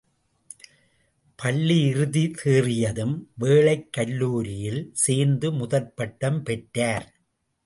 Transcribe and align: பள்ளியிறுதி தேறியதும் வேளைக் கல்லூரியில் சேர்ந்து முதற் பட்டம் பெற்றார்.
பள்ளியிறுதி 1.43 2.23
தேறியதும் 2.43 3.15
வேளைக் 3.35 3.93
கல்லூரியில் 3.93 4.89
சேர்ந்து 4.93 5.51
முதற் 5.51 5.95
பட்டம் 5.95 6.43
பெற்றார். 6.43 7.07